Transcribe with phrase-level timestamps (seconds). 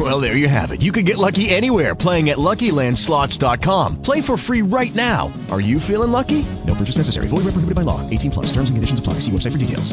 [0.00, 0.80] Well, there you have it.
[0.80, 4.00] You can get lucky anywhere playing at LuckyLandSlots.com.
[4.00, 5.30] Play for free right now.
[5.50, 6.46] Are you feeling lucky?
[6.66, 7.28] No purchase necessary.
[7.28, 8.08] Void where prohibited by law.
[8.08, 8.46] 18 plus.
[8.46, 9.14] Terms and conditions apply.
[9.14, 9.92] See website for details.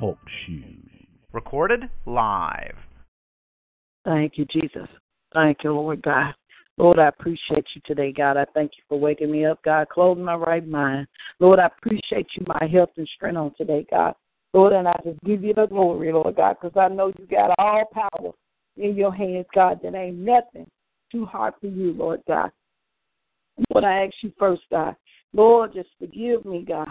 [0.00, 0.88] Talk shoes.
[1.34, 2.76] Recorded live.
[4.06, 4.88] Thank you, Jesus.
[5.34, 6.32] Thank you, Lord God.
[6.78, 8.38] Lord, I appreciate you today, God.
[8.38, 11.08] I thank you for waking me up, God, clothing my right mind.
[11.40, 14.14] Lord, I appreciate you, my health and strength on today, God.
[14.52, 17.54] Lord, and I just give you the glory, Lord God, because I know you got
[17.58, 18.32] all power
[18.76, 19.80] in your hands, God.
[19.82, 20.66] That ain't nothing
[21.12, 22.50] too hard for you, Lord God.
[23.72, 24.96] Lord, I ask you first, God.
[25.32, 26.88] Lord, just forgive me, God.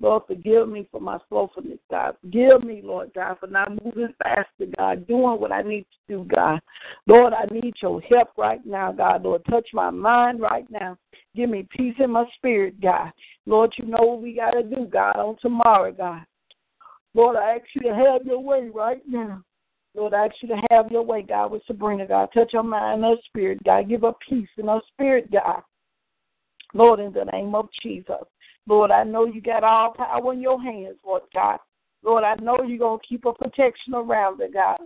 [0.00, 2.16] Lord, forgive me for my slothfulness, God.
[2.20, 6.24] Forgive me, Lord God, for not moving faster, God, doing what I need to do,
[6.24, 6.60] God.
[7.06, 9.22] Lord, I need your help right now, God.
[9.22, 10.98] Lord, touch my mind right now.
[11.36, 13.12] Give me peace in my spirit, God.
[13.46, 16.24] Lord, you know what we got to do, God, on tomorrow, God.
[17.14, 19.42] Lord, I ask you to have your way right now.
[19.94, 22.28] Lord, I ask you to have your way, God, with Sabrina, God.
[22.34, 23.88] Touch her mind and her spirit, God.
[23.88, 25.62] Give her peace in her spirit, God.
[26.74, 28.24] Lord, in the name of Jesus.
[28.66, 31.58] Lord, I know you got all power in your hands, Lord God.
[32.02, 34.78] Lord, I know you're going to keep a protection around her, God.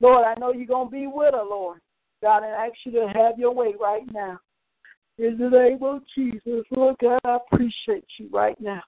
[0.00, 1.80] Lord, I know you're going to be with her, Lord.
[2.22, 4.40] God, and I ask you to have your way right now.
[5.18, 8.82] In the name of Jesus, Lord God, I appreciate you right now.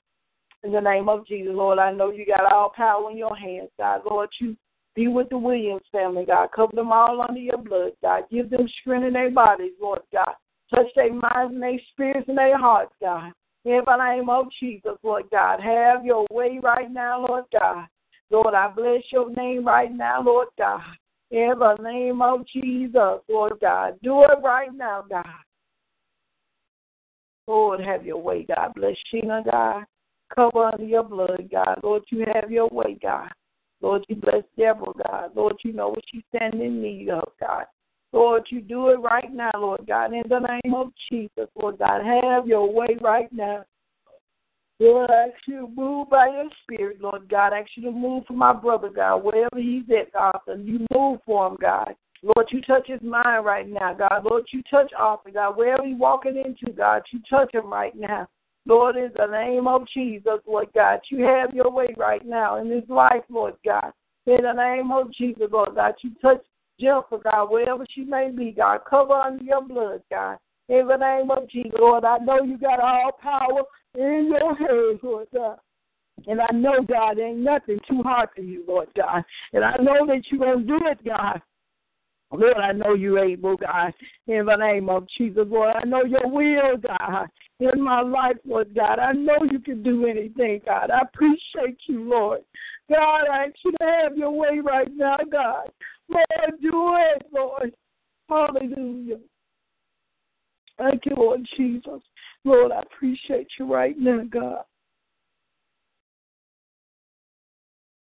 [0.64, 3.70] In the name of Jesus, Lord, I know you got all power in your hands,
[3.78, 4.00] God.
[4.08, 4.56] Lord, you
[4.94, 6.48] be with the Williams family, God.
[6.54, 8.24] Cover them all under your blood, God.
[8.30, 10.32] Give them strength in their bodies, Lord God.
[10.74, 13.32] Touch their minds and their spirits and their hearts, God.
[13.64, 17.86] In the name of Jesus, Lord God, have your way right now, Lord God.
[18.30, 20.80] Lord, I bless your name right now, Lord God.
[21.30, 23.98] In the name of Jesus, Lord God.
[24.02, 25.26] Do it right now, God.
[27.46, 28.72] Lord, have your way, God.
[28.74, 29.84] Bless Sheena, God.
[30.34, 31.80] Cover under your blood, God.
[31.82, 33.30] Lord, you have your way, God.
[33.80, 35.30] Lord, you bless Deborah, God.
[35.34, 37.64] Lord, you know what she's standing in need of, God.
[38.12, 42.02] Lord, you do it right now, Lord God, in the name of Jesus, Lord God.
[42.04, 43.64] Have your way right now.
[44.78, 47.52] Lord, I ask you to move by your spirit, Lord God.
[47.52, 50.38] I ask you to move for my brother, God, wherever he's at, God.
[50.46, 51.94] You move for him, God.
[52.22, 54.24] Lord, you touch his mind right now, God.
[54.24, 55.56] Lord, you touch Arthur, God.
[55.56, 58.28] Wherever he's walking into, God, you touch him right now.
[58.66, 62.68] Lord, in the name of Jesus, Lord God, you have your way right now in
[62.68, 63.92] his life, Lord God.
[64.26, 66.44] In the name of Jesus, Lord God, you touch
[66.80, 68.80] Jennifer, God, wherever she may be, God.
[68.88, 70.38] Cover under your blood, God.
[70.68, 73.62] In the name of Jesus, Lord, I know you got all power
[73.94, 75.58] in your hands, Lord God.
[76.26, 79.22] And I know, God, ain't nothing too hard for you, Lord God.
[79.52, 81.40] And I know that you're going to do it, God.
[82.32, 83.92] Lord, I know you're able, God,
[84.26, 85.76] in the name of Jesus, Lord.
[85.76, 87.28] I know your will, God,
[87.60, 88.98] in my life, Lord God.
[88.98, 90.90] I know you can do anything, God.
[90.90, 92.40] I appreciate you, Lord.
[92.90, 95.70] God, I ask you to have your way right now, God.
[96.08, 97.72] Lord, do it, Lord.
[98.28, 99.18] Hallelujah.
[100.78, 102.02] Thank you, Lord Jesus.
[102.44, 104.62] Lord, I appreciate you right now, God.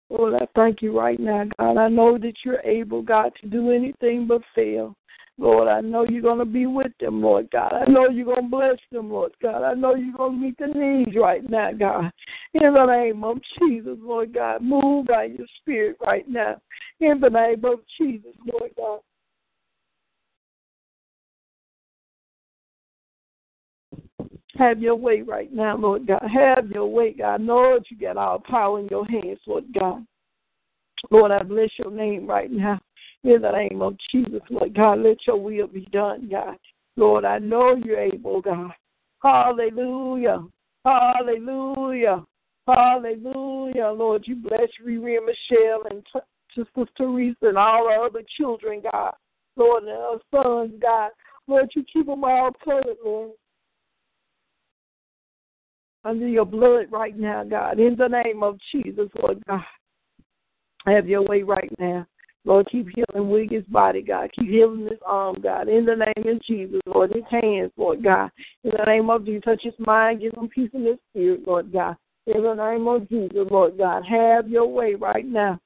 [0.08, 1.76] Lord, I thank you right now, God.
[1.76, 4.94] I know that you're able, God, to do anything but fail.
[5.36, 7.72] Lord, I know you're going to be with them, Lord God.
[7.72, 9.64] I know you're going to bless them, Lord God.
[9.64, 12.12] I know you're going to meet the needs right now, God.
[12.54, 16.60] In the name of Jesus, Lord God, move by your spirit right now.
[17.00, 19.00] In the name of Jesus, Lord God.
[24.56, 26.22] Have your way right now, Lord God.
[26.32, 27.40] Have your way, God.
[27.40, 30.06] Lord, you got all power in your hands, Lord God.
[31.10, 32.80] Lord, I bless your name right now.
[33.24, 36.56] In the name of Jesus, Lord God, let your will be done, God.
[36.96, 38.72] Lord, I know you're able, God.
[39.22, 40.44] Hallelujah.
[40.84, 42.22] Hallelujah.
[42.66, 43.88] Hallelujah.
[43.88, 46.06] Lord, you bless Riri and Michelle and
[46.54, 49.14] Sister Teresa and all our other children, God.
[49.56, 51.10] Lord, and our sons, God.
[51.46, 53.32] Lord, you keep them all covered, Lord
[56.04, 57.80] under your blood right now, God.
[57.80, 59.64] In the name of Jesus, Lord God.
[60.86, 62.06] Have your way right now.
[62.46, 64.30] Lord, keep healing Wiggins' body, God.
[64.34, 65.68] Keep healing his arm, God.
[65.68, 68.30] In the name of Jesus, Lord, his hands, Lord God.
[68.64, 71.72] In the name of Jesus, touch his mind, give him peace in his spirit, Lord
[71.72, 71.96] God.
[72.26, 75.58] In the name of Jesus, Lord God, have your way right now.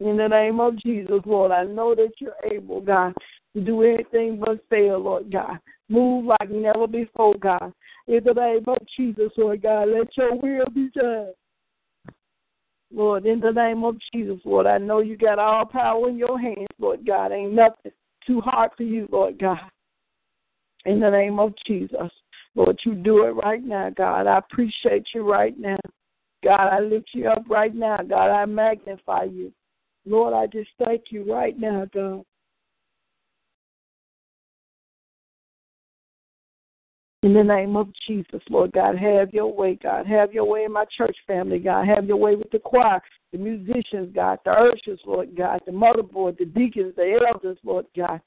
[0.00, 3.14] In the name of Jesus, Lord, I know that you're able, God.
[3.54, 5.58] to do anything but fail, Lord God.
[5.88, 7.72] Move like never before, God.
[8.08, 11.32] In the name of Jesus, Lord God, let your will be done.
[12.94, 16.38] Lord, in the name of Jesus, Lord, I know you got all power in your
[16.38, 17.32] hands, Lord God.
[17.32, 17.92] Ain't nothing
[18.26, 19.60] too hard for you, Lord God.
[20.84, 22.10] In the name of Jesus,
[22.54, 24.26] Lord, you do it right now, God.
[24.26, 25.78] I appreciate you right now.
[26.44, 27.98] God, I lift you up right now.
[27.98, 29.52] God, I magnify you.
[30.04, 32.24] Lord, I just thank you right now, God.
[37.22, 40.08] In the name of Jesus, Lord God, have your way, God.
[40.08, 41.86] Have your way in my church family, God.
[41.86, 46.36] Have your way with the choir, the musicians, God, the ushers, Lord God, the motherboard,
[46.38, 48.20] the deacons, the elders, Lord God.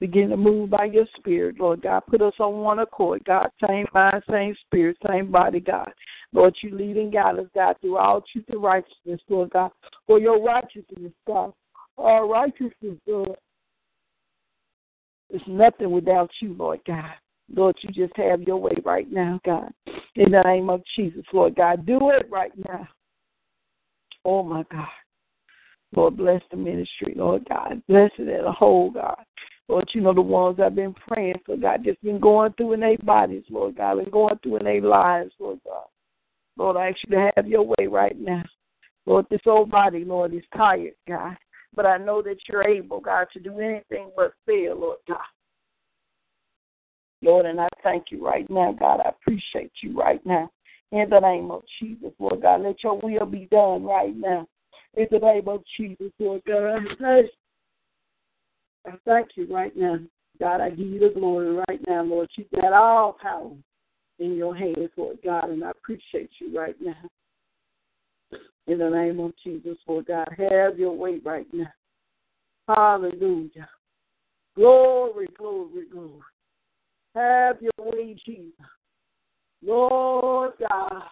[0.00, 2.02] Begin to move by your spirit, Lord God.
[2.08, 3.48] Put us on one accord, God.
[3.64, 5.92] Same mind, same spirit, same body, God.
[6.32, 9.70] Lord, you lead and guide us, God, through all truth and righteousness, Lord God.
[10.08, 11.52] For your righteousness, God.
[11.96, 13.36] Our righteousness, Lord.
[15.30, 17.12] There's nothing without you, Lord God.
[17.54, 19.72] Lord, you just have your way right now, God.
[20.16, 22.88] In the name of Jesus, Lord God, do it right now.
[24.24, 24.86] Oh, my God.
[25.94, 27.82] Lord, bless the ministry, Lord God.
[27.88, 29.22] Bless it as a whole, God.
[29.68, 32.80] Lord, you know the ones I've been praying for, God, just been going through in
[32.80, 35.84] their bodies, Lord God, and going through in their lives, Lord God.
[36.56, 38.42] Lord, I ask you to have your way right now.
[39.06, 41.36] Lord, this old body, Lord, is tired, God.
[41.74, 45.18] But I know that you're able, God, to do anything but fail, Lord God.
[47.22, 49.00] Lord, and I thank you right now, God.
[49.00, 50.50] I appreciate you right now.
[50.90, 54.46] In the name of Jesus, Lord God, let your will be done right now.
[54.94, 56.84] In the name of Jesus, Lord God,
[58.86, 59.98] I thank you right now.
[60.38, 62.28] God, I give you the glory right now, Lord.
[62.36, 63.52] You got all power
[64.18, 66.96] in your hands, Lord God, and I appreciate you right now.
[68.66, 71.72] In the name of Jesus, Lord God, have your way right now.
[72.68, 73.68] Hallelujah.
[74.56, 76.20] Glory, glory, glory.
[77.14, 78.52] Have your way, Jesus.
[79.62, 81.02] Lord God.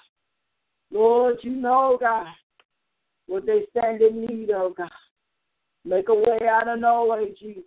[0.90, 2.26] Lord, you know, God,
[3.26, 4.90] what they stand in need of, God.
[5.84, 7.62] Make a way out of no way, Jesus.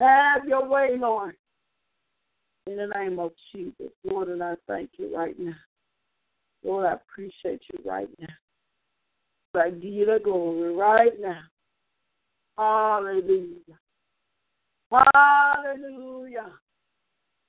[0.00, 1.34] Have your way, Lord.
[2.66, 5.56] In the name of Jesus, Lord, and I thank you right now.
[6.62, 9.60] Lord, I appreciate you right now.
[9.60, 11.42] I give you the glory right now.
[12.56, 13.78] Hallelujah.
[14.90, 16.52] Hallelujah.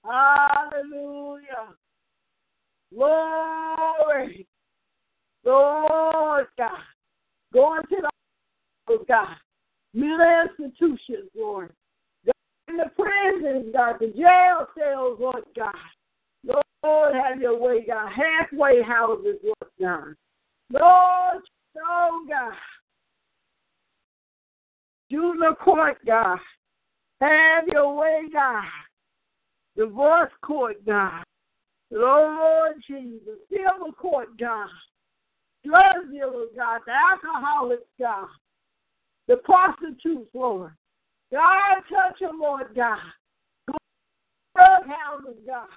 [0.05, 1.73] Hallelujah.
[2.93, 4.47] Glory.
[5.43, 6.69] Lord God.
[7.53, 8.09] Going to the
[8.89, 9.35] oh God.
[9.93, 11.71] Mental institutions, Lord.
[12.67, 15.73] In the prisons, God, the jail cells, Lord God.
[16.83, 18.11] Lord, have your way, God.
[18.11, 20.15] Halfway houses, Lord God.
[20.71, 21.43] Lord,
[21.77, 22.53] oh God.
[25.09, 26.39] Juvenile court, God.
[27.21, 28.63] Have your way, God
[29.77, 31.23] divorce court, God.
[31.91, 34.69] Lord Jesus, civil court, God.
[35.63, 36.81] Drug dealers, God.
[36.85, 38.27] The alcoholics, God.
[39.27, 40.71] The prostitutes, Lord.
[41.31, 42.99] God, touch them, Lord God.
[44.55, 45.67] Drug houses, God.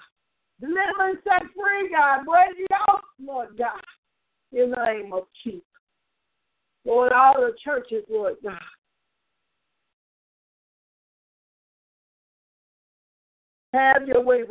[0.61, 2.25] Deliver and set free, God.
[2.25, 3.81] Break oath, Lord God.
[4.53, 5.63] In the name of Jesus.
[6.85, 8.59] Lord, all the churches, Lord God.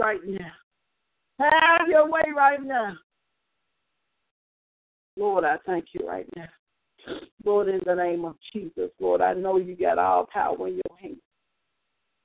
[0.07, 0.51] Right now.
[1.39, 2.93] Have your way right now.
[5.17, 6.47] Lord, I thank you right now.
[7.43, 10.97] Lord, in the name of Jesus, Lord, I know you got all power in your
[11.01, 11.17] hands.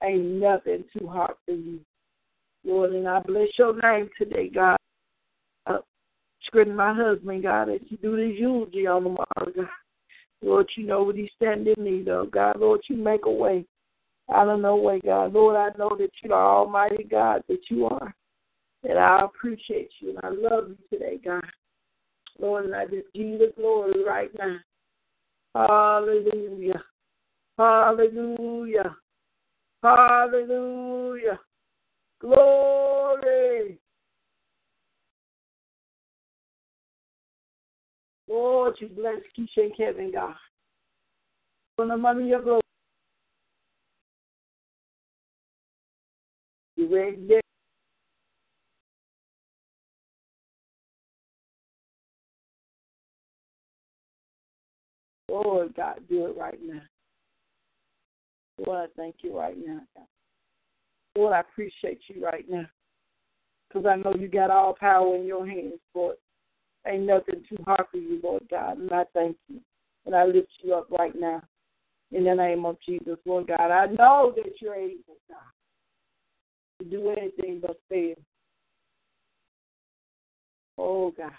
[0.02, 1.80] Ain't nothing too hard for you.
[2.64, 4.76] Lord, and I bless your name today, God.
[5.66, 5.78] Uh,
[6.66, 9.68] my husband, God, as you do this eulogy on tomorrow, God.
[10.42, 12.30] Lord, you know what he's standing in need of.
[12.30, 13.64] God, Lord, you make a way
[14.34, 15.32] out of no way, God.
[15.32, 18.14] Lord, I know that you are Almighty God, that you are.
[18.84, 21.44] And I appreciate you and I love you today, God.
[22.38, 24.56] Lord, and I just give you the glory right now.
[25.54, 26.82] Hallelujah.
[27.58, 28.96] Hallelujah.
[29.82, 31.38] Hallelujah.
[32.20, 33.78] Glory.
[38.28, 40.34] Lord, you bless Keisha and Kevin, God.
[41.76, 42.61] From the money of glory.
[46.92, 47.40] There?
[55.30, 56.82] Lord God, do it right now.
[58.58, 60.04] Lord, I thank you right now, God.
[61.16, 62.66] Lord, I appreciate you right now.
[63.68, 66.16] Because I know you got all power in your hands, Lord.
[66.86, 68.76] Ain't nothing too hard for you, Lord God.
[68.76, 69.60] And I thank you.
[70.04, 71.42] And I lift you up right now.
[72.10, 75.16] In the name of Jesus, Lord God, I know that you're able,
[76.82, 78.14] to do anything but fail.
[80.78, 81.30] Oh, God.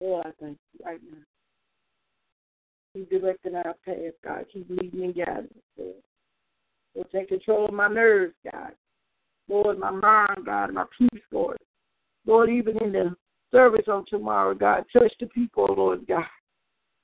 [0.00, 1.18] Lord, I thank you right now.
[2.94, 4.44] Keep directing our path, God.
[4.52, 5.94] Keep leading and guiding us.
[6.94, 8.72] Lord, take control of my nerves, God.
[9.48, 11.58] Lord, my mind, God, my peace, Lord.
[12.26, 13.16] Lord, even in the
[13.52, 16.24] service on tomorrow, God, touch the people, Lord God.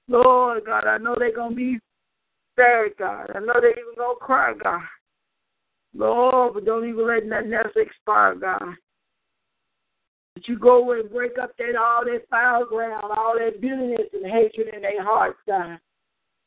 [0.08, 1.78] Lord God, I know they're gonna be
[2.56, 3.30] sad, God.
[3.34, 4.82] I know they're even gonna cry, God.
[5.94, 8.74] Lord, but don't even let nothing else expire, God.
[10.34, 14.26] That you go and break up that all that foul ground, all that bitterness and
[14.26, 15.78] hatred in their hearts, God.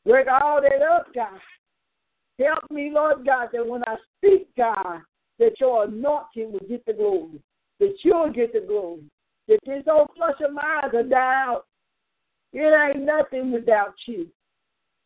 [0.04, 1.38] Break all that up, God.
[2.38, 5.00] Help me, Lord God, that when I speak, God,
[5.38, 7.40] that your anointing will get the glory,
[7.80, 9.02] that you'll get the glory,
[9.48, 11.64] that this old flush of mine will die out.
[12.58, 14.28] It ain't nothing without you,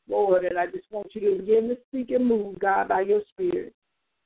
[0.09, 3.23] Lord, and I just want you to begin to speak and move, God, by your
[3.33, 3.75] spirit.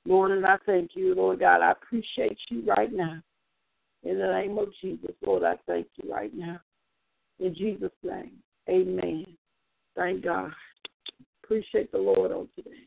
[0.04, 1.62] Lord, and I thank you, Lord God.
[1.62, 3.22] I appreciate you right now.
[4.02, 6.60] In the name of Jesus, Lord, I thank you right now.
[7.40, 8.32] In Jesus' name,
[8.68, 9.24] amen.
[9.96, 10.52] Thank God.
[11.42, 12.86] Appreciate the Lord on today.